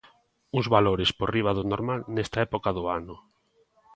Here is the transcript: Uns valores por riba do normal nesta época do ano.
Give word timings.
Uns 0.57 0.67
valores 0.75 1.09
por 1.17 1.27
riba 1.35 1.55
do 1.57 1.63
normal 1.71 1.99
nesta 2.15 2.37
época 2.47 2.69
do 2.77 2.83
ano. 2.99 3.15